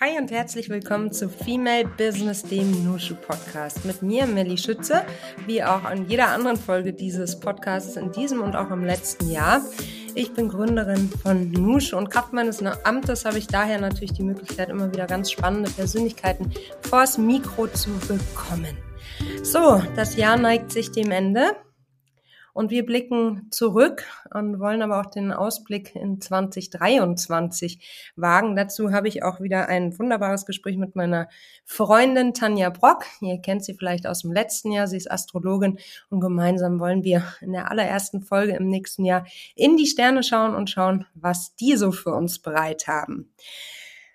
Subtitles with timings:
[0.00, 3.84] Hi und herzlich willkommen zu Female Business, dem Nushu Podcast.
[3.84, 5.04] Mit mir, Melly Schütze,
[5.46, 9.62] wie auch an jeder anderen Folge dieses Podcasts in diesem und auch im letzten Jahr.
[10.16, 14.68] Ich bin Gründerin von Nushu und Kraft meines Amtes habe ich daher natürlich die Möglichkeit,
[14.68, 16.50] immer wieder ganz spannende Persönlichkeiten
[16.80, 18.76] vors Mikro zu bekommen.
[19.44, 21.54] So, das Jahr neigt sich dem Ende.
[22.54, 28.54] Und wir blicken zurück und wollen aber auch den Ausblick in 2023 wagen.
[28.54, 31.28] Dazu habe ich auch wieder ein wunderbares Gespräch mit meiner
[31.64, 33.06] Freundin Tanja Brock.
[33.20, 34.86] Ihr kennt sie vielleicht aus dem letzten Jahr.
[34.86, 35.80] Sie ist Astrologin
[36.10, 40.54] und gemeinsam wollen wir in der allerersten Folge im nächsten Jahr in die Sterne schauen
[40.54, 43.32] und schauen, was die so für uns bereit haben.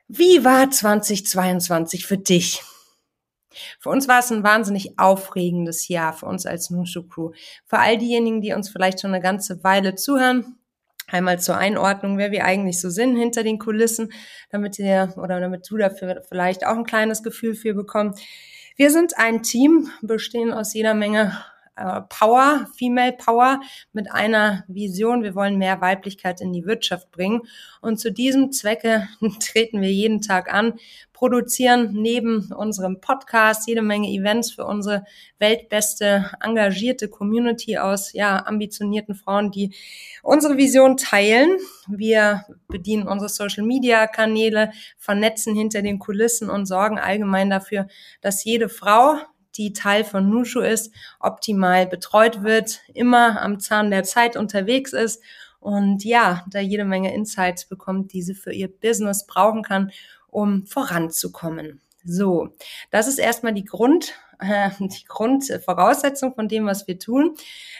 [0.07, 2.63] Wie war 2022 für dich?
[3.79, 7.31] Für uns war es ein wahnsinnig aufregendes Jahr, für uns als Nushu Crew.
[7.65, 10.57] Für all diejenigen, die uns vielleicht schon eine ganze Weile zuhören,
[11.07, 14.11] einmal zur Einordnung, wer wir eigentlich so sind hinter den Kulissen,
[14.51, 18.21] damit ihr oder damit du dafür vielleicht auch ein kleines Gefühl für bekommst.
[18.75, 21.37] Wir sind ein Team, bestehen aus jeder Menge
[21.79, 23.61] äh, Power, Female Power,
[23.93, 25.23] mit einer Vision.
[25.23, 27.41] Wir wollen mehr Weiblichkeit in die Wirtschaft bringen.
[27.81, 29.07] Und zu diesem Zwecke
[29.39, 30.73] treten wir jeden Tag an,
[31.13, 35.03] produzieren neben unserem Podcast jede Menge Events für unsere
[35.37, 39.75] weltbeste, engagierte Community aus, ja, ambitionierten Frauen, die
[40.23, 41.57] unsere Vision teilen.
[41.87, 47.87] Wir bedienen unsere Social Media Kanäle, vernetzen hinter den Kulissen und sorgen allgemein dafür,
[48.21, 49.17] dass jede Frau,
[49.57, 55.21] die Teil von Nushu ist, optimal betreut wird, immer am Zahn der Zeit unterwegs ist
[55.59, 59.91] und ja, da jede Menge Insights bekommt, die sie für ihr Business brauchen kann,
[60.27, 61.81] um voranzukommen.
[62.05, 62.55] So,
[62.91, 67.35] das ist erstmal die Grund, äh, die Grundvoraussetzung von dem, was wir tun.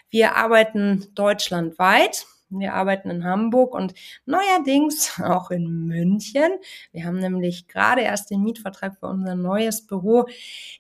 [0.09, 2.25] Wir arbeiten deutschlandweit.
[2.50, 3.94] Wir arbeiten in Hamburg und
[4.25, 6.52] neuerdings auch in München.
[6.92, 10.25] Wir haben nämlich gerade erst den Mietvertrag für unser neues Büro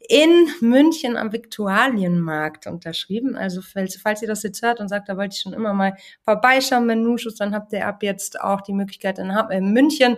[0.07, 3.35] in München am Viktualienmarkt unterschrieben.
[3.35, 5.95] Also falls, falls ihr das jetzt hört und sagt, da wollte ich schon immer mal
[6.23, 10.17] vorbeischauen bei Nuschus, dann habt ihr ab jetzt auch die Möglichkeit in, in München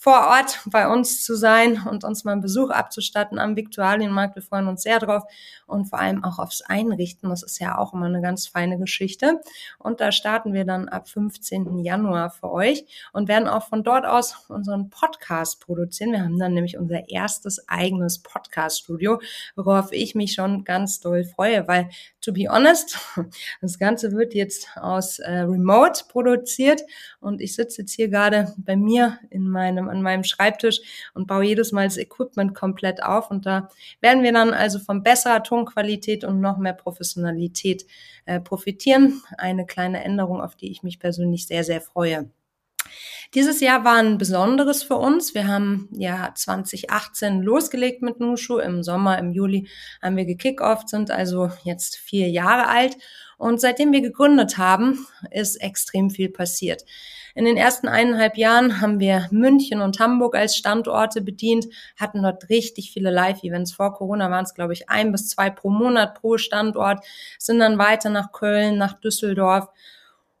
[0.00, 4.34] vor Ort bei uns zu sein und uns mal einen Besuch abzustatten am Viktualienmarkt.
[4.34, 5.24] Wir freuen uns sehr drauf
[5.66, 7.28] und vor allem auch aufs Einrichten.
[7.28, 9.42] Das ist ja auch immer eine ganz feine Geschichte.
[9.78, 11.80] Und da starten wir dann ab 15.
[11.80, 16.12] Januar für euch und werden auch von dort aus unseren Podcast produzieren.
[16.12, 19.20] Wir haben dann nämlich unser erstes eigenes Podcast-Studio,
[19.54, 21.90] worauf ich mich schon ganz doll freue, weil
[22.22, 22.98] to be honest,
[23.60, 26.80] das Ganze wird jetzt aus äh, Remote produziert
[27.20, 30.80] und ich sitze jetzt hier gerade bei mir in meinem an meinem Schreibtisch
[31.14, 33.30] und baue jedes Mal das Equipment komplett auf.
[33.30, 33.68] Und da
[34.00, 37.84] werden wir dann also von besserer Tonqualität und noch mehr Professionalität
[38.24, 39.22] äh, profitieren.
[39.36, 42.30] Eine kleine Änderung, auf die ich mich persönlich sehr, sehr freue.
[43.34, 45.34] Dieses Jahr war ein besonderes für uns.
[45.34, 48.58] Wir haben ja 2018 losgelegt mit Nushu.
[48.58, 49.68] Im Sommer, im Juli
[50.02, 52.96] haben wir gekickoff, sind also jetzt vier Jahre alt.
[53.38, 56.84] Und seitdem wir gegründet haben, ist extrem viel passiert.
[57.34, 62.48] In den ersten eineinhalb Jahren haben wir München und Hamburg als Standorte bedient, hatten dort
[62.48, 63.72] richtig viele Live-Events.
[63.72, 67.04] Vor Corona waren es, glaube ich, ein bis zwei pro Monat pro Standort,
[67.38, 69.68] sind dann weiter nach Köln, nach Düsseldorf.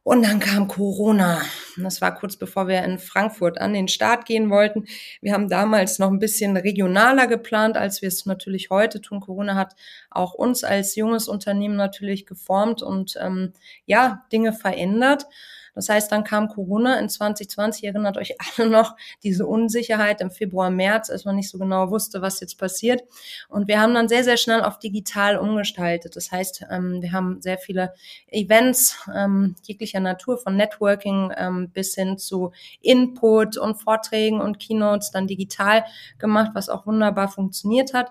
[0.02, 1.42] Und dann kam Corona.
[1.76, 4.86] Das war kurz bevor wir in Frankfurt an den Start gehen wollten.
[5.20, 9.20] Wir haben damals noch ein bisschen regionaler geplant, als wir es natürlich heute tun.
[9.20, 9.76] Corona hat
[10.10, 13.52] auch uns als junges Unternehmen natürlich geformt und ähm,
[13.84, 15.26] ja, Dinge verändert.
[15.74, 20.70] Das heißt, dann kam Corona in 2020, erinnert euch alle noch, diese Unsicherheit im Februar,
[20.70, 23.02] März, als man nicht so genau wusste, was jetzt passiert.
[23.48, 26.16] Und wir haben dann sehr, sehr schnell auf digital umgestaltet.
[26.16, 27.94] Das heißt, ähm, wir haben sehr viele
[28.28, 35.10] Events ähm, jeglicher Natur, von Networking ähm, bis hin zu Input und Vorträgen und Keynotes
[35.10, 35.84] dann digital
[36.18, 38.10] gemacht, was auch wunderbar funktioniert hat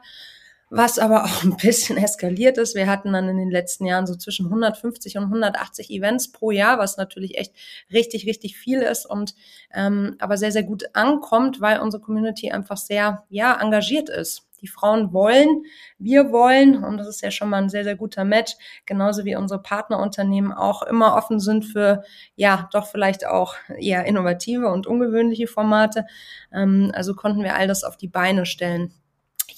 [0.69, 2.75] was aber auch ein bisschen eskaliert ist.
[2.75, 6.77] Wir hatten dann in den letzten Jahren so zwischen 150 und 180 Events pro Jahr,
[6.77, 7.53] was natürlich echt
[7.91, 9.35] richtig, richtig viel ist und
[9.73, 14.45] ähm, aber sehr, sehr gut ankommt, weil unsere Community einfach sehr, ja, engagiert ist.
[14.61, 15.63] Die Frauen wollen,
[15.99, 18.55] wir wollen, und das ist ja schon mal ein sehr, sehr guter Match,
[18.85, 22.03] genauso wie unsere Partnerunternehmen auch immer offen sind für,
[22.35, 26.05] ja, doch vielleicht auch eher innovative und ungewöhnliche Formate.
[26.51, 28.93] Ähm, also konnten wir all das auf die Beine stellen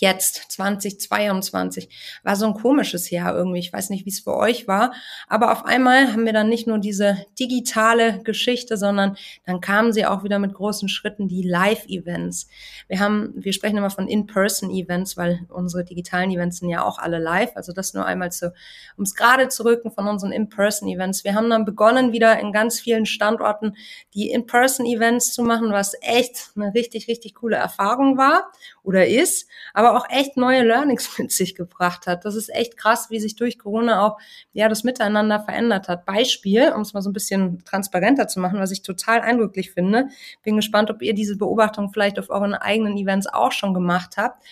[0.02, 3.60] jetzt 2022 war so ein komisches Jahr irgendwie.
[3.60, 4.94] Ich weiß nicht, wie es für euch war,
[5.28, 9.16] aber auf einmal haben wir dann nicht nur diese digitale Geschichte, sondern
[9.46, 12.48] dann kamen sie auch wieder mit großen Schritten die Live-Events.
[12.88, 17.20] Wir haben, wir sprechen immer von In-Person-Events, weil unsere digitalen Events sind ja auch alle
[17.20, 17.52] live.
[17.56, 18.54] Also das nur einmal zu,
[18.98, 21.24] um es gerade zu rücken von unseren In-Person-Events.
[21.24, 23.76] Wir haben dann begonnen, wieder in ganz vielen Standorten
[24.16, 28.52] die In-Person-Events zu machen, was echt eine richtig, richtig coole Erfahrung war
[28.82, 32.26] oder ist aber auch echt neue Learnings mit sich gebracht hat.
[32.26, 34.18] Das ist echt krass, wie sich durch Corona auch
[34.54, 36.06] ja das Miteinander verändert hat.
[36.06, 40.08] Beispiel, um es mal so ein bisschen transparenter zu machen, was ich total eindrücklich finde.
[40.44, 44.44] Bin gespannt, ob ihr diese Beobachtung vielleicht auf euren eigenen Events auch schon gemacht habt.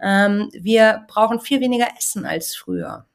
[0.00, 3.06] Ähm, wir brauchen viel weniger Essen als früher.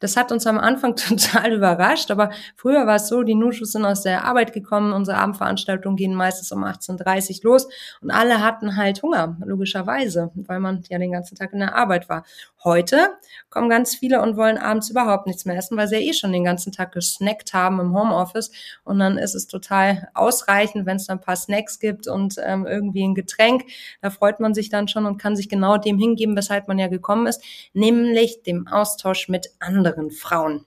[0.00, 3.84] Das hat uns am Anfang total überrascht, aber früher war es so, die Nuschus sind
[3.84, 7.68] aus der Arbeit gekommen, unsere Abendveranstaltungen gehen meistens um 18.30 Uhr los
[8.00, 12.08] und alle hatten halt Hunger, logischerweise, weil man ja den ganzen Tag in der Arbeit
[12.08, 12.24] war.
[12.66, 13.16] Heute
[13.48, 16.32] kommen ganz viele und wollen abends überhaupt nichts mehr essen, weil sie ja eh schon
[16.32, 18.50] den ganzen Tag gesnackt haben im Homeoffice
[18.82, 22.66] und dann ist es total ausreichend, wenn es dann ein paar Snacks gibt und ähm,
[22.66, 23.66] irgendwie ein Getränk.
[24.02, 26.88] Da freut man sich dann schon und kann sich genau dem hingeben, weshalb man ja
[26.88, 27.40] gekommen ist,
[27.72, 30.64] nämlich dem Austausch mit anderen Frauen.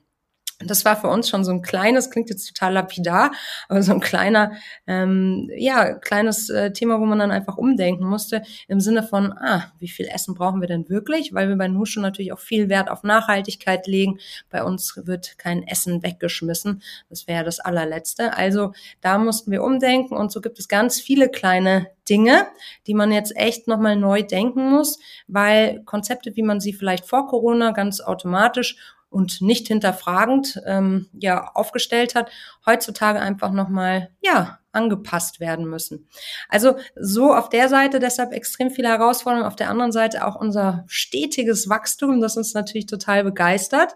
[0.62, 3.32] Das war für uns schon so ein kleines, klingt jetzt total lapidar,
[3.68, 4.52] aber so ein kleiner,
[4.86, 9.72] ähm, ja, kleines äh, Thema, wo man dann einfach umdenken musste, im Sinne von, ah,
[9.78, 11.32] wie viel Essen brauchen wir denn wirklich?
[11.32, 14.18] Weil wir bei Nushu natürlich auch viel Wert auf Nachhaltigkeit legen.
[14.50, 16.82] Bei uns wird kein Essen weggeschmissen.
[17.08, 18.36] Das wäre das allerletzte.
[18.36, 22.48] Also da mussten wir umdenken und so gibt es ganz viele kleine Dinge,
[22.86, 24.98] die man jetzt echt nochmal neu denken muss,
[25.28, 28.76] weil Konzepte, wie man sie vielleicht vor Corona ganz automatisch
[29.10, 32.30] und nicht hinterfragend ähm, ja aufgestellt hat,
[32.64, 36.08] heutzutage einfach nochmal ja angepasst werden müssen.
[36.48, 40.84] Also so auf der Seite deshalb extrem viele Herausforderungen, auf der anderen Seite auch unser
[40.86, 43.94] stetiges Wachstum, das uns natürlich total begeistert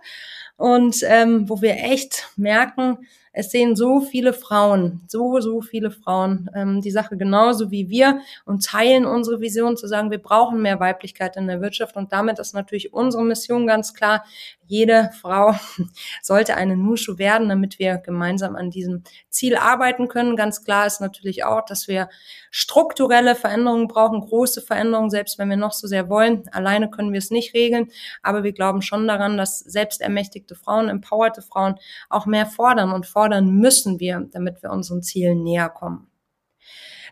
[0.57, 2.99] und ähm, wo wir echt merken,
[3.37, 8.21] es sehen so viele Frauen, so, so viele Frauen ähm, die Sache genauso wie wir
[8.45, 12.39] und teilen unsere Vision zu sagen, wir brauchen mehr Weiblichkeit in der Wirtschaft und damit
[12.39, 14.25] ist natürlich unsere Mission ganz klar,
[14.67, 15.55] jede Frau
[16.23, 20.37] sollte eine Nushu werden, damit wir gemeinsam an diesem Ziel arbeiten können.
[20.37, 22.09] Ganz klar ist natürlich auch, dass wir
[22.51, 26.45] strukturelle Veränderungen brauchen, große Veränderungen, selbst wenn wir noch so sehr wollen.
[26.53, 27.91] Alleine können wir es nicht regeln,
[28.23, 31.77] aber wir glauben schon daran, dass selbstermächtigte Frauen, empowerte Frauen
[32.11, 36.11] auch mehr fordern und fordern müssen wir, damit wir unseren Zielen näher kommen.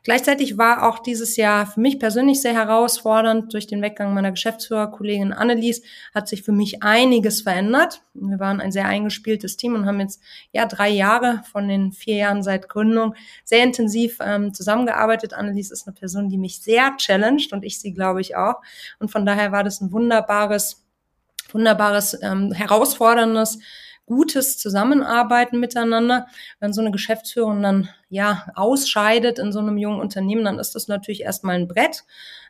[0.05, 3.55] Gleichzeitig war auch dieses Jahr für mich persönlich sehr herausfordernd.
[3.55, 5.83] Durch den Weggang meiner Geschäftsführerkollegin Annelies
[6.13, 8.03] hat sich für mich einiges verändert.
[8.13, 10.21] Wir waren ein sehr eingespieltes Team und haben jetzt
[10.51, 13.15] ja drei Jahre von den vier Jahren seit Gründung
[13.45, 15.35] sehr intensiv ähm, zusammengearbeitet.
[15.35, 18.57] Annelies ist eine Person, die mich sehr challenged und ich sie, glaube ich, auch.
[18.99, 20.82] Und von daher war das ein wunderbares,
[21.55, 23.59] wunderbares, ähm, herausforderndes
[24.07, 26.27] gutes Zusammenarbeiten miteinander.
[26.61, 30.89] Wenn so eine Geschäftsführung dann ja ausscheidet in so einem jungen Unternehmen, dann ist das
[30.89, 32.05] natürlich erstmal ein Brett.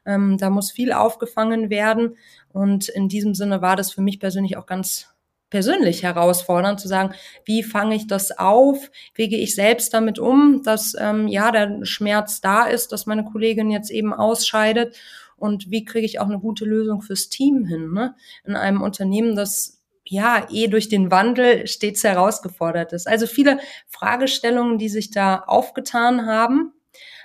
[0.04, 2.16] Ähm, da muss viel aufgefangen werden.
[2.52, 5.08] Und in diesem Sinne war das für mich persönlich auch ganz
[5.50, 7.14] persönlich herausfordernd zu sagen,
[7.44, 11.84] wie fange ich das auf, wie gehe ich selbst damit um, dass ähm, ja der
[11.84, 14.96] Schmerz da ist, dass meine Kollegin jetzt eben ausscheidet
[15.42, 18.14] und wie kriege ich auch eine gute Lösung fürs Team hin, ne?
[18.44, 23.08] in einem Unternehmen, das ja, eh durch den Wandel stets herausgefordert ist.
[23.08, 23.58] Also viele
[23.88, 26.72] Fragestellungen, die sich da aufgetan haben.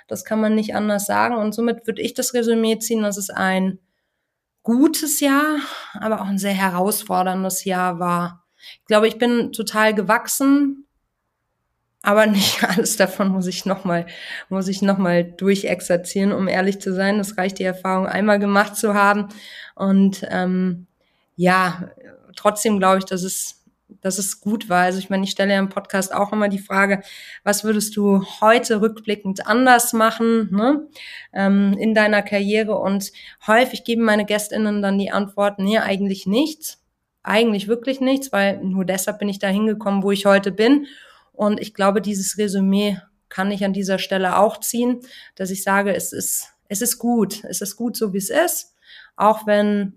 [0.08, 1.36] Das kann man nicht anders sagen.
[1.36, 3.78] Und somit würde ich das Resümee ziehen, dass es ein
[4.64, 5.58] gutes Jahr,
[5.94, 8.44] aber auch ein sehr herausforderndes Jahr war.
[8.80, 10.87] Ich glaube, ich bin total gewachsen,
[12.08, 14.06] aber nicht alles davon muss ich nochmal,
[14.48, 17.18] muss ich nochmal durchexerzieren, um ehrlich zu sein.
[17.18, 19.28] Das reicht die Erfahrung einmal gemacht zu haben.
[19.74, 20.86] Und ähm,
[21.36, 21.90] ja,
[22.34, 23.62] trotzdem glaube ich, dass es,
[24.00, 24.84] dass es gut war.
[24.84, 27.02] Also ich meine, ich stelle ja im Podcast auch immer die Frage,
[27.44, 30.88] was würdest du heute rückblickend anders machen ne,
[31.34, 32.78] ähm, in deiner Karriere?
[32.78, 33.12] Und
[33.46, 36.82] häufig geben meine Gästinnen dann die Antwort, nee, eigentlich nichts.
[37.22, 40.86] Eigentlich wirklich nichts, weil nur deshalb bin ich da hingekommen, wo ich heute bin.
[41.38, 45.02] Und ich glaube, dieses Resümee kann ich an dieser Stelle auch ziehen,
[45.36, 47.44] dass ich sage, es ist, es ist gut.
[47.44, 48.74] Es ist gut, so wie es ist.
[49.14, 49.92] Auch wenn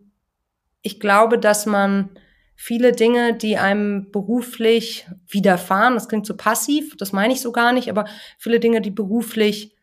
[0.83, 2.11] ich glaube, dass man
[2.55, 7.73] viele Dinge, die einem beruflich widerfahren, das klingt so passiv, das meine ich so gar
[7.73, 8.05] nicht, aber
[8.37, 9.75] viele Dinge, die beruflich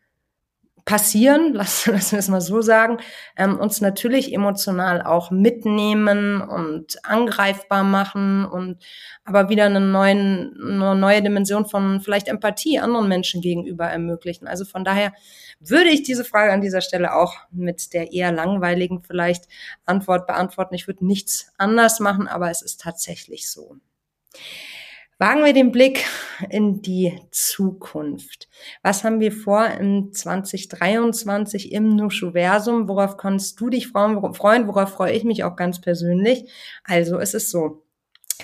[0.89, 2.97] passieren, lassen, lassen wir es mal so sagen,
[3.37, 8.83] ähm, uns natürlich emotional auch mitnehmen und angreifbar machen und
[9.23, 14.47] aber wieder eine, neuen, eine neue Dimension von vielleicht Empathie anderen Menschen gegenüber ermöglichen.
[14.47, 15.13] Also von daher
[15.59, 19.45] würde ich diese Frage an dieser Stelle auch mit der eher langweiligen vielleicht
[19.85, 20.73] Antwort beantworten.
[20.73, 23.75] Ich würde nichts anders machen, aber es ist tatsächlich so.
[25.21, 26.05] Wagen wir den Blick
[26.49, 28.47] in die Zukunft.
[28.83, 32.87] Was haben wir vor in 2023 im Nuschuversum?
[32.87, 34.15] Worauf kannst du dich freuen?
[34.15, 36.49] Worauf freue ich mich auch ganz persönlich?
[36.85, 37.83] Also es ist so.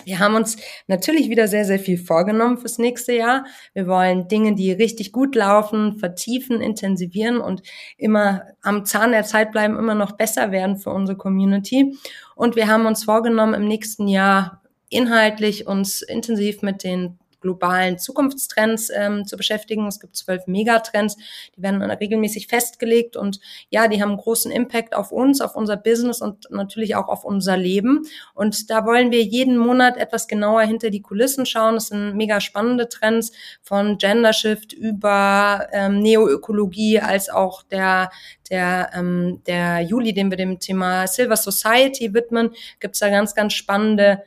[0.04, 3.46] Wir haben uns natürlich wieder sehr, sehr viel vorgenommen fürs nächste Jahr.
[3.74, 7.62] Wir wollen Dinge, die richtig gut laufen, vertiefen, intensivieren und
[7.96, 11.96] immer am Zahn der Zeit bleiben, immer noch besser werden für unsere Community.
[12.36, 18.90] Und wir haben uns vorgenommen, im nächsten Jahr inhaltlich uns intensiv mit den globalen Zukunftstrends
[18.90, 19.86] ähm, zu beschäftigen.
[19.86, 21.16] Es gibt zwölf Megatrends,
[21.56, 23.40] die werden regelmäßig festgelegt und
[23.70, 27.56] ja, die haben großen Impact auf uns, auf unser Business und natürlich auch auf unser
[27.56, 28.02] Leben.
[28.34, 31.76] Und da wollen wir jeden Monat etwas genauer hinter die Kulissen schauen.
[31.76, 38.10] Das sind mega spannende Trends von Gender Shift über ähm, Neoökologie als auch der
[38.52, 43.54] der, ähm, der Juli, den wir dem Thema Silver Society widmen, gibt's da ganz, ganz
[43.54, 44.22] spannende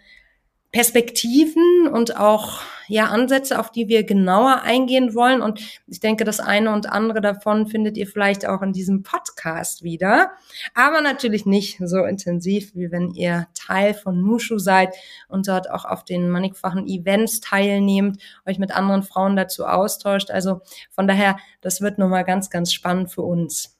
[0.70, 5.40] Perspektiven und auch ja Ansätze, auf die wir genauer eingehen wollen.
[5.40, 9.82] Und ich denke, das eine und andere davon findet ihr vielleicht auch in diesem Podcast
[9.82, 10.32] wieder.
[10.74, 14.94] Aber natürlich nicht so intensiv, wie wenn ihr Teil von Nushu seid
[15.28, 20.30] und dort auch auf den mannigfachen Events teilnehmt, euch mit anderen Frauen dazu austauscht.
[20.30, 20.60] Also
[20.90, 23.78] von daher, das wird nochmal ganz, ganz spannend für uns.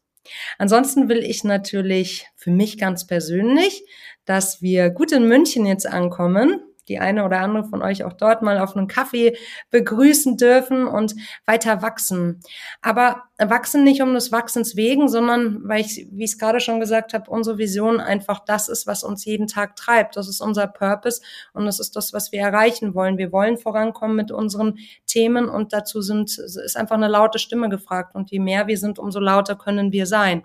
[0.59, 3.85] Ansonsten will ich natürlich für mich ganz persönlich,
[4.25, 8.42] dass wir gut in München jetzt ankommen die eine oder andere von euch auch dort
[8.42, 9.37] mal auf einen Kaffee
[9.71, 11.14] begrüßen dürfen und
[11.47, 12.40] weiter wachsen.
[12.83, 16.80] Aber wachsen nicht um des Wachsens wegen, sondern weil ich, wie ich es gerade schon
[16.80, 20.16] gesagt habe, unsere Vision einfach das ist, was uns jeden Tag treibt.
[20.16, 21.21] Das ist unser Purpose
[21.52, 23.18] und das ist das, was wir erreichen wollen.
[23.18, 28.14] Wir wollen vorankommen mit unseren Themen und dazu sind, ist einfach eine laute Stimme gefragt.
[28.14, 30.42] Und je mehr wir sind, umso lauter können wir sein.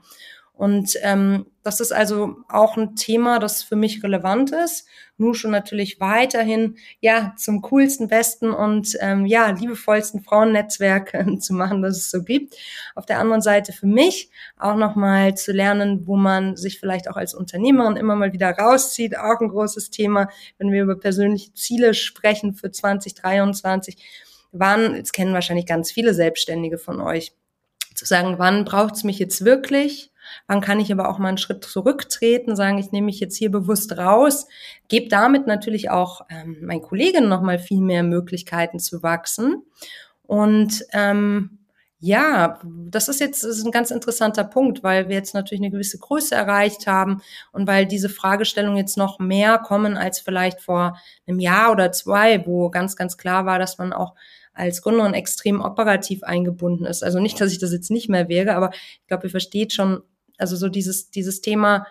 [0.54, 4.86] Und ähm, das ist also auch ein Thema, das für mich relevant ist.
[5.18, 11.82] Nushu natürlich weiterhin ja zum coolsten, besten und ähm, ja liebevollsten Frauennetzwerk äh, zu machen,
[11.82, 12.56] das es so gibt.
[12.96, 17.16] Auf der anderen Seite für mich auch nochmal zu lernen, wo man sich vielleicht auch
[17.16, 20.28] als Unternehmerin immer mal wieder rauszieht, auch ein großes Thema,
[20.58, 23.98] wenn wir über persönliche Ziele sprechen für 2023.
[24.52, 27.34] Waren, jetzt kennen wahrscheinlich ganz viele Selbstständige von euch,
[27.96, 30.13] zu sagen, wann braucht's mich jetzt wirklich?
[30.48, 33.52] Wann kann ich aber auch mal einen Schritt zurücktreten, sagen, ich nehme mich jetzt hier
[33.52, 34.48] bewusst raus,
[34.88, 39.64] gebe damit natürlich auch ähm, meinen Kolleginnen noch mal viel mehr Möglichkeiten zu wachsen.
[40.24, 41.60] Und ähm,
[42.06, 42.60] ja,
[42.90, 45.98] das ist jetzt das ist ein ganz interessanter Punkt, weil wir jetzt natürlich eine gewisse
[45.98, 47.22] Größe erreicht haben
[47.54, 52.46] und weil diese Fragestellungen jetzt noch mehr kommen als vielleicht vor einem Jahr oder zwei,
[52.46, 54.16] wo ganz, ganz klar war, dass man auch
[54.54, 57.06] als Gründerin extrem operativ eingebunden ist.
[57.06, 60.04] Also nicht, dass ich das jetzt nicht mehr wäre, aber ich glaube, ihr versteht schon,
[60.38, 61.88] also so dieses, dieses Thema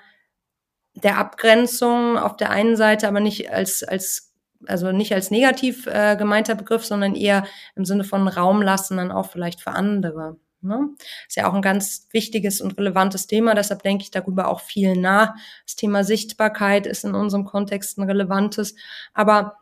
[0.95, 4.33] der Abgrenzung auf der einen Seite, aber nicht als, als
[4.67, 7.45] also nicht als negativ äh, gemeinter Begriff, sondern eher
[7.75, 10.37] im Sinne von Raum lassen, dann auch vielleicht für andere.
[10.61, 10.91] Ne?
[11.27, 14.97] Ist ja auch ein ganz wichtiges und relevantes Thema, deshalb denke ich darüber auch viel
[14.97, 15.35] nach.
[15.67, 18.77] Das Thema Sichtbarkeit ist in unserem Kontext ein relevantes.
[19.13, 19.57] Aber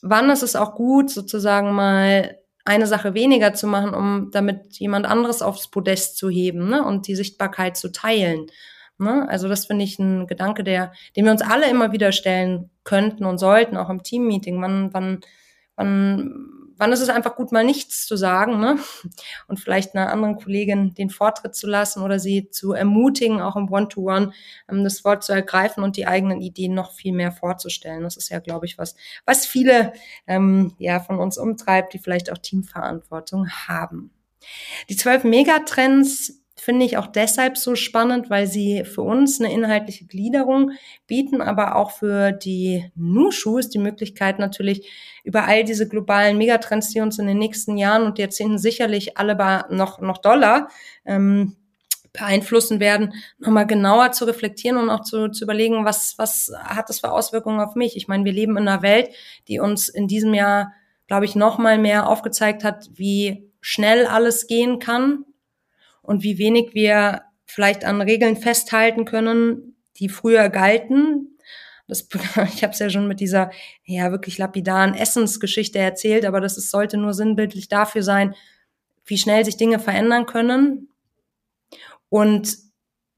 [0.00, 5.06] wann ist es auch gut, sozusagen mal eine Sache weniger zu machen, um damit jemand
[5.06, 6.84] anderes aufs Podest zu heben ne?
[6.84, 8.46] und die Sichtbarkeit zu teilen.
[8.98, 9.26] Ne?
[9.28, 13.24] Also das finde ich ein Gedanke, der, den wir uns alle immer wieder stellen könnten
[13.24, 14.60] und sollten, auch im Teammeeting.
[14.62, 15.20] Wann, wann,
[15.76, 18.76] wann wann ist es einfach gut, mal nichts zu sagen ne?
[19.46, 23.70] und vielleicht einer anderen Kollegin den Vortritt zu lassen oder sie zu ermutigen, auch im
[23.70, 24.32] One-to-One -One,
[24.68, 28.02] ähm, das Wort zu ergreifen und die eigenen Ideen noch viel mehr vorzustellen.
[28.02, 29.92] Das ist ja, glaube ich, was, was viele
[30.26, 34.10] ähm, ja von uns umtreibt, die vielleicht auch Teamverantwortung haben.
[34.88, 40.06] Die zwölf Megatrends finde ich auch deshalb so spannend, weil sie für uns eine inhaltliche
[40.06, 40.70] Gliederung
[41.08, 44.88] bieten, aber auch für die Nushus die Möglichkeit natürlich
[45.24, 49.34] über all diese globalen Megatrends, die uns in den nächsten Jahren und Jahrzehnten sicherlich alle
[49.70, 50.68] noch, noch doller
[51.04, 51.56] ähm,
[52.12, 57.00] beeinflussen werden, nochmal genauer zu reflektieren und auch zu, zu überlegen, was, was hat das
[57.00, 57.96] für Auswirkungen auf mich?
[57.96, 59.08] Ich meine, wir leben in einer Welt,
[59.48, 60.72] die uns in diesem Jahr,
[61.08, 65.24] glaube ich, nochmal mehr aufgezeigt hat, wie schnell alles gehen kann,
[66.02, 71.38] und wie wenig wir vielleicht an Regeln festhalten können, die früher galten.
[71.86, 72.08] Das,
[72.54, 73.50] ich habe es ja schon mit dieser
[73.84, 78.34] ja wirklich lapidaren Essensgeschichte erzählt, aber das ist, sollte nur sinnbildlich dafür sein,
[79.04, 80.88] wie schnell sich Dinge verändern können.
[82.08, 82.58] Und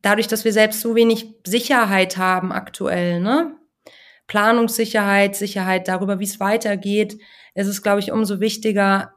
[0.03, 3.57] dadurch, dass wir selbst so wenig Sicherheit haben aktuell, ne?
[4.27, 7.19] Planungssicherheit, Sicherheit darüber, wie es weitergeht,
[7.55, 9.13] ist es, glaube ich, umso wichtiger,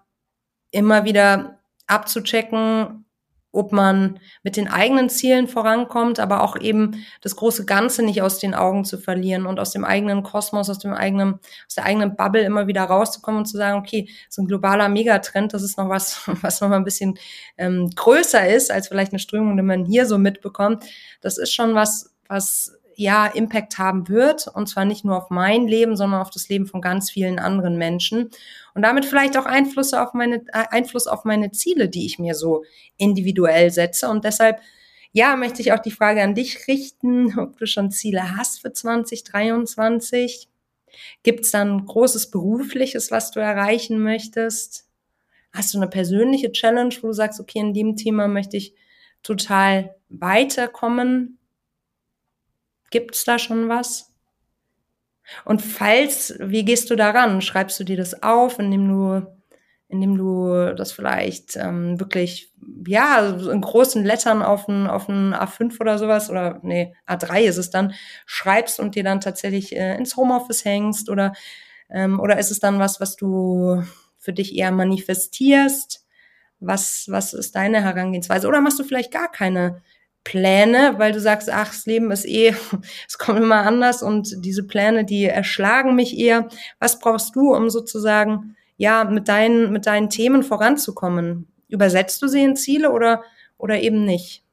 [0.71, 3.05] immer wieder abzuchecken,
[3.51, 8.39] ob man mit den eigenen Zielen vorankommt, aber auch eben das große Ganze nicht aus
[8.39, 11.35] den Augen zu verlieren und aus dem eigenen Kosmos, aus dem eigenen,
[11.65, 15.53] aus der eigenen Bubble immer wieder rauszukommen und zu sagen, okay, so ein globaler Megatrend,
[15.53, 17.17] das ist noch was, was noch mal ein bisschen
[17.57, 20.83] ähm, größer ist als vielleicht eine Strömung, die man hier so mitbekommt.
[21.21, 25.67] Das ist schon was, was ja Impact haben wird und zwar nicht nur auf mein
[25.67, 28.31] Leben, sondern auf das Leben von ganz vielen anderen Menschen
[28.73, 32.35] und damit vielleicht auch Einfluss auf meine äh, Einfluss auf meine Ziele, die ich mir
[32.35, 32.63] so
[32.97, 34.59] individuell setze und deshalb
[35.13, 38.73] ja, möchte ich auch die Frage an dich richten, ob du schon Ziele hast für
[38.73, 40.47] 2023.
[41.23, 44.87] Gibt es dann großes berufliches, was du erreichen möchtest?
[45.51, 48.75] Hast du eine persönliche Challenge, wo du sagst, okay, in dem Thema möchte ich
[49.23, 51.36] total weiterkommen?
[52.89, 54.13] Gibt's da schon was?
[55.45, 57.41] Und falls, wie gehst du daran?
[57.41, 59.27] Schreibst du dir das auf, indem du,
[59.89, 62.53] indem du das vielleicht ähm, wirklich,
[62.87, 67.57] ja, in großen Lettern auf ein, auf ein A5 oder sowas, oder nee, A3 ist
[67.57, 67.93] es dann,
[68.25, 71.33] schreibst und dir dann tatsächlich äh, ins Homeoffice hängst oder,
[71.89, 73.83] ähm, oder ist es dann was, was du
[74.17, 76.05] für dich eher manifestierst?
[76.59, 78.47] Was, was ist deine Herangehensweise?
[78.47, 79.81] Oder machst du vielleicht gar keine
[80.27, 82.53] Pläne, weil du sagst, ach, das Leben ist eh,
[83.07, 86.49] es kommt immer anders und diese Pläne, die erschlagen mich eher.
[86.79, 91.47] Was brauchst du, um sozusagen, ja, mit deinen, mit deinen Themen voranzukommen?
[91.69, 93.23] Übersetzt du sie in Ziele oder,
[93.57, 94.43] oder eben nicht?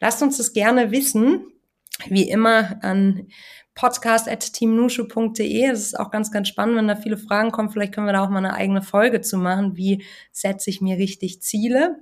[0.00, 1.46] Lasst uns das gerne wissen,
[2.08, 3.28] wie immer an
[3.76, 5.68] podcast.teamnushu.de.
[5.68, 7.70] Das ist auch ganz, ganz spannend, wenn da viele Fragen kommen.
[7.70, 9.76] Vielleicht können wir da auch mal eine eigene Folge zu machen.
[9.76, 12.00] Wie setze ich mir richtig Ziele?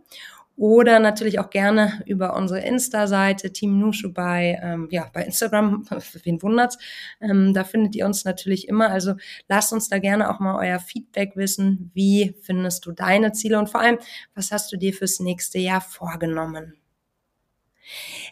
[0.57, 5.87] Oder natürlich auch gerne über unsere Insta-Seite Team Nushu bei, ähm, ja, bei Instagram,
[6.25, 6.77] wen wundert's,
[7.21, 9.15] ähm, da findet ihr uns natürlich immer, also
[9.49, 13.59] lasst uns da gerne auch mal euer Feedback wissen, wie findest du deine Ziele?
[13.59, 13.99] Und vor allem,
[14.35, 16.75] was hast du dir fürs nächste Jahr vorgenommen?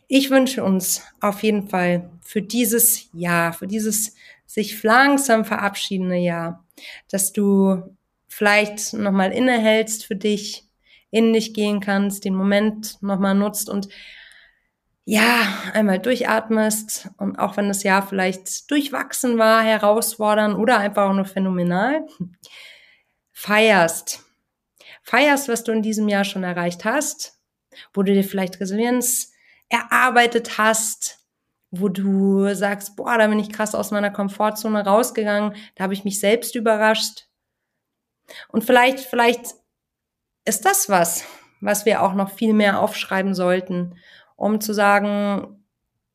[0.06, 4.14] Ich wünsche uns auf jeden Fall für dieses Jahr, für dieses
[4.46, 6.64] sich langsam verabschiedende Jahr,
[7.10, 7.96] dass du
[8.28, 10.67] vielleicht nochmal innehältst für dich,
[11.10, 13.88] in dich gehen kannst, den Moment nochmal nutzt und
[15.04, 15.40] ja,
[15.72, 21.24] einmal durchatmest und auch wenn das Jahr vielleicht durchwachsen war, herausfordern oder einfach auch nur
[21.24, 22.06] phänomenal,
[23.32, 24.22] feierst.
[25.02, 27.40] Feierst, was du in diesem Jahr schon erreicht hast,
[27.94, 29.32] wo du dir vielleicht Resilienz
[29.70, 31.18] erarbeitet hast,
[31.70, 36.04] wo du sagst, boah, da bin ich krass aus meiner Komfortzone rausgegangen, da habe ich
[36.04, 37.28] mich selbst überrascht.
[38.48, 39.54] Und vielleicht, vielleicht
[40.48, 41.24] ist das was,
[41.60, 43.96] was wir auch noch viel mehr aufschreiben sollten,
[44.36, 45.62] um zu sagen,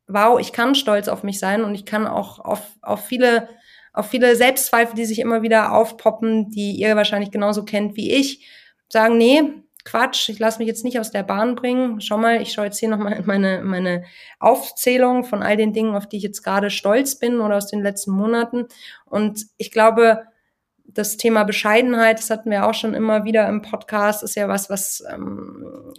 [0.08, 3.48] wow, ich kann stolz auf mich sein und ich kann auch auf, auf viele
[3.94, 8.48] auf viele Selbstzweifel, die sich immer wieder aufpoppen, die ihr wahrscheinlich genauso kennt wie ich,
[8.90, 9.44] sagen, nee,
[9.86, 12.00] Quatsch, ich lasse mich jetzt nicht aus der Bahn bringen.
[12.00, 14.06] Schau mal, ich schaue jetzt hier nochmal meine, meine
[14.40, 17.84] Aufzählung von all den Dingen, auf die ich jetzt gerade stolz bin oder aus den
[17.84, 18.68] letzten Monaten.
[19.06, 20.24] Und ich glaube,
[20.94, 24.70] das Thema Bescheidenheit, das hatten wir auch schon immer wieder im Podcast, ist ja was,
[24.70, 25.94] was, ähm,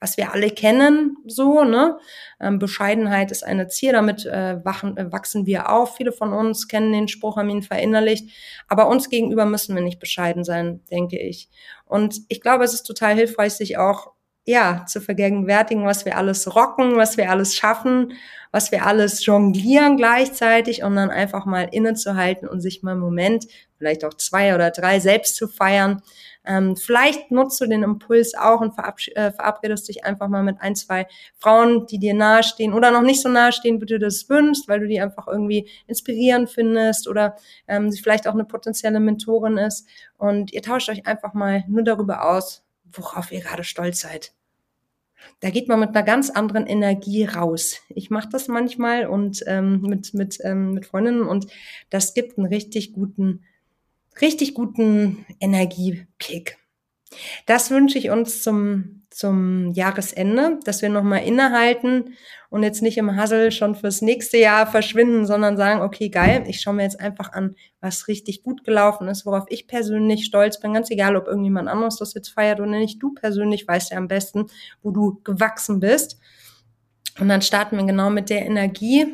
[0.00, 1.98] was wir alle kennen, so, ne?
[2.40, 5.96] Ähm, Bescheidenheit ist eine Zier, damit äh, wachen, äh, wachsen wir auf.
[5.96, 8.30] Viele von uns kennen den Spruch, haben ihn verinnerlicht.
[8.66, 11.50] Aber uns gegenüber müssen wir nicht bescheiden sein, denke ich.
[11.84, 14.12] Und ich glaube, es ist total hilfreich, sich auch
[14.46, 18.14] ja, zu vergegenwärtigen, was wir alles rocken, was wir alles schaffen,
[18.52, 23.46] was wir alles jonglieren gleichzeitig und dann einfach mal innezuhalten und sich mal einen Moment,
[23.76, 26.02] vielleicht auch zwei oder drei selbst zu feiern.
[26.44, 30.74] Ähm, vielleicht nutzt du den Impuls auch und äh, verabredest dich einfach mal mit ein,
[30.74, 31.06] zwei
[31.38, 34.88] Frauen, die dir nahestehen oder noch nicht so nahestehen, wie du das wünschst, weil du
[34.88, 37.36] die einfach irgendwie inspirierend findest oder
[37.68, 39.86] ähm, sie vielleicht auch eine potenzielle Mentorin ist.
[40.16, 44.32] Und ihr tauscht euch einfach mal nur darüber aus, worauf ihr gerade stolz seid.
[45.40, 47.80] Da geht man mit einer ganz anderen Energie raus.
[47.88, 51.46] Ich mache das manchmal und ähm, mit mit ähm, mit Freundinnen und
[51.90, 53.44] das gibt einen richtig guten
[54.20, 56.58] richtig guten Energiekick.
[57.46, 62.14] Das wünsche ich uns zum zum Jahresende, dass wir nochmal innehalten
[62.48, 66.60] und jetzt nicht im Hassel schon fürs nächste Jahr verschwinden, sondern sagen, okay, geil, ich
[66.60, 70.74] schaue mir jetzt einfach an, was richtig gut gelaufen ist, worauf ich persönlich stolz bin,
[70.74, 74.08] ganz egal, ob irgendjemand anderes das jetzt feiert oder nicht, du persönlich weißt ja am
[74.08, 74.46] besten,
[74.82, 76.18] wo du gewachsen bist.
[77.18, 79.06] Und dann starten wir genau mit der Energie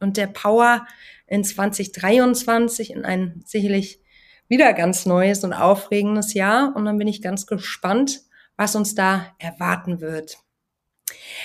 [0.00, 0.86] und der Power
[1.28, 4.00] in 2023 in ein sicherlich
[4.48, 6.74] wieder ganz neues und aufregendes Jahr.
[6.74, 8.22] Und dann bin ich ganz gespannt,
[8.56, 10.38] was uns da erwarten wird.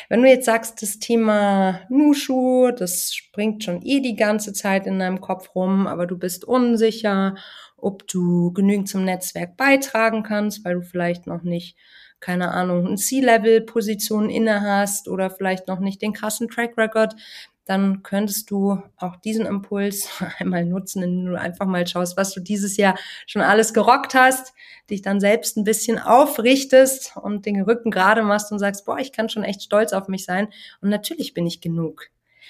[0.10, 5.00] Wenn du jetzt sagst, das Thema Nushu, das springt schon eh die ganze Zeit in
[5.00, 7.36] deinem Kopf rum, aber du bist unsicher,
[7.78, 11.78] ob du genügend zum Netzwerk beitragen kannst, weil du vielleicht noch nicht,
[12.20, 17.16] keine Ahnung, ein C-Level-Position inne hast oder vielleicht noch nicht den krassen Track Record,
[17.72, 22.42] dann könntest du auch diesen Impuls einmal nutzen, indem du einfach mal schaust, was du
[22.42, 24.54] dieses Jahr schon alles gerockt hast,
[24.90, 29.14] dich dann selbst ein bisschen aufrichtest und den Rücken gerade machst und sagst, boah, ich
[29.14, 30.50] kann schon echt stolz auf mich sein.
[30.82, 32.08] Und natürlich bin ich genug.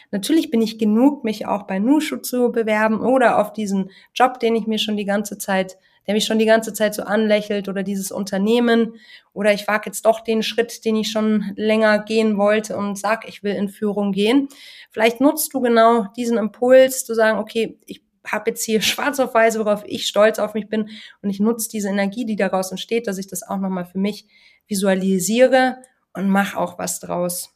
[0.09, 4.55] Natürlich bin ich genug, mich auch bei Nushu zu bewerben oder auf diesen Job, den
[4.55, 7.83] ich mir schon die ganze Zeit der mich schon die ganze Zeit so anlächelt oder
[7.83, 8.95] dieses Unternehmen
[9.33, 13.27] oder ich wage jetzt doch den Schritt, den ich schon länger gehen wollte und sag,
[13.27, 14.49] ich will in Führung gehen.
[14.89, 19.33] Vielleicht nutzt du genau diesen Impuls zu sagen, okay, ich habe jetzt hier schwarz auf
[19.33, 20.89] weiß, worauf ich stolz auf mich bin
[21.21, 24.25] und ich nutze diese Energie, die daraus entsteht, dass ich das auch nochmal für mich
[24.67, 25.77] visualisiere
[26.13, 27.50] und mach auch was draus.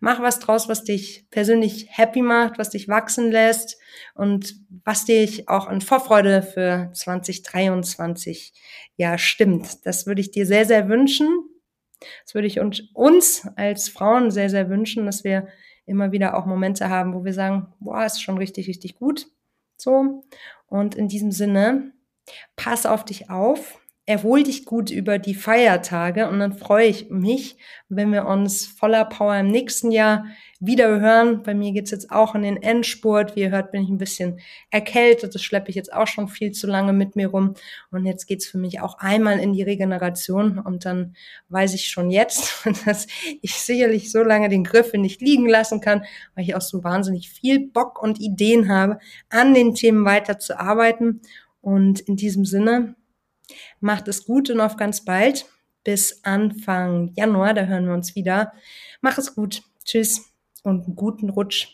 [0.00, 3.78] Mach was draus, was dich persönlich happy macht, was dich wachsen lässt
[4.14, 8.52] und was dich auch in Vorfreude für 2023
[8.96, 9.86] ja stimmt.
[9.86, 11.28] Das würde ich dir sehr, sehr wünschen.
[12.24, 15.48] Das würde ich uns als Frauen sehr, sehr wünschen, dass wir
[15.86, 19.26] immer wieder auch Momente haben, wo wir sagen, boah, ist schon richtig, richtig gut.
[19.76, 20.24] So.
[20.66, 21.92] Und in diesem Sinne,
[22.56, 27.56] pass auf dich auf erhol dich gut über die Feiertage und dann freue ich mich,
[27.88, 30.26] wenn wir uns voller Power im nächsten Jahr
[30.60, 31.42] wieder hören.
[31.42, 33.34] Bei mir geht's jetzt auch in den Endspurt.
[33.34, 34.40] Wie ihr hört, bin ich ein bisschen
[34.70, 35.34] erkältet.
[35.34, 37.54] Das schleppe ich jetzt auch schon viel zu lange mit mir rum.
[37.90, 40.58] Und jetzt geht's für mich auch einmal in die Regeneration.
[40.58, 41.16] Und dann
[41.48, 43.06] weiß ich schon jetzt, dass
[43.40, 47.30] ich sicherlich so lange den Griffel nicht liegen lassen kann, weil ich auch so wahnsinnig
[47.30, 48.98] viel Bock und Ideen habe,
[49.30, 51.22] an den Themen weiterzuarbeiten.
[51.62, 52.94] Und in diesem Sinne,
[53.80, 55.46] Macht es gut und auf ganz bald.
[55.84, 58.52] Bis Anfang Januar, da hören wir uns wieder.
[59.00, 59.62] Mach es gut.
[59.84, 61.68] Tschüss und einen guten Rutsch.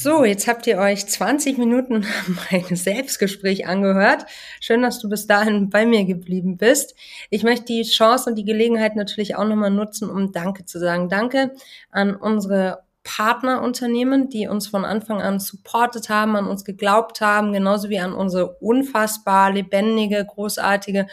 [0.00, 2.06] So, jetzt habt ihr euch 20 Minuten
[2.52, 4.26] mein Selbstgespräch angehört.
[4.60, 6.94] Schön, dass du bis dahin bei mir geblieben bist.
[7.30, 11.08] Ich möchte die Chance und die Gelegenheit natürlich auch nochmal nutzen, um Danke zu sagen.
[11.08, 11.52] Danke
[11.90, 17.88] an unsere Partnerunternehmen, die uns von Anfang an supportet haben, an uns geglaubt haben, genauso
[17.88, 21.06] wie an unsere unfassbar lebendige, großartige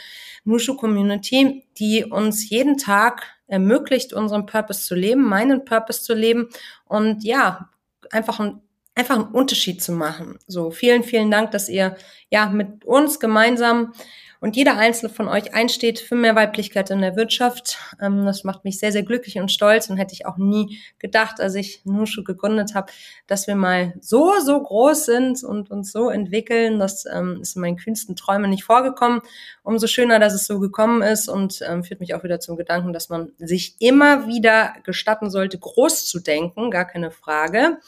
[0.43, 6.49] Nushu-Community, die uns jeden Tag ermöglicht, unseren Purpose zu leben, meinen Purpose zu leben
[6.85, 7.69] und ja,
[8.11, 8.61] einfach ein
[8.95, 10.39] einfach einen Unterschied zu machen.
[10.47, 11.97] So, vielen, vielen Dank, dass ihr
[12.29, 13.93] ja mit uns gemeinsam
[14.39, 17.77] und jeder einzelne von euch einsteht für mehr Weiblichkeit in der Wirtschaft.
[18.01, 21.39] Ähm, das macht mich sehr, sehr glücklich und stolz und hätte ich auch nie gedacht,
[21.39, 22.91] als ich Nushu gegründet habe,
[23.27, 26.79] dass wir mal so, so groß sind und uns so entwickeln.
[26.79, 29.21] Das ähm, ist in meinen kühnsten Träumen nicht vorgekommen.
[29.63, 32.93] Umso schöner, dass es so gekommen ist und ähm, führt mich auch wieder zum Gedanken,
[32.93, 37.79] dass man sich immer wieder gestatten sollte, groß zu denken, gar keine Frage.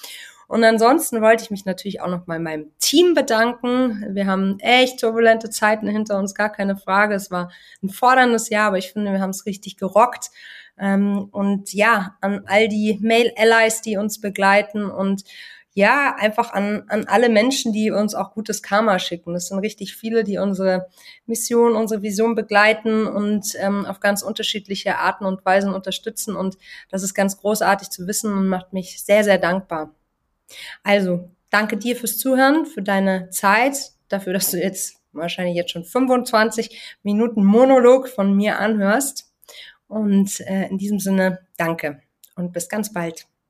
[0.47, 4.05] Und ansonsten wollte ich mich natürlich auch noch mal meinem Team bedanken.
[4.15, 7.15] Wir haben echt turbulente Zeiten hinter uns, gar keine Frage.
[7.15, 7.51] Es war
[7.83, 10.29] ein forderndes Jahr, aber ich finde, wir haben es richtig gerockt.
[10.79, 15.23] Ähm, und ja, an all die Mail-Allies, die uns begleiten und
[15.73, 19.33] ja, einfach an, an alle Menschen, die uns auch gutes Karma schicken.
[19.33, 20.87] Das sind richtig viele, die unsere
[21.27, 26.35] Mission, unsere Vision begleiten und ähm, auf ganz unterschiedliche Arten und Weisen unterstützen.
[26.35, 26.57] Und
[26.89, 29.93] das ist ganz großartig zu wissen und macht mich sehr, sehr dankbar.
[30.83, 35.85] Also, danke dir fürs Zuhören, für deine Zeit, dafür, dass du jetzt wahrscheinlich jetzt schon
[35.85, 39.31] 25 Minuten Monolog von mir anhörst.
[39.87, 42.01] Und äh, in diesem Sinne, danke
[42.35, 43.27] und bis ganz bald.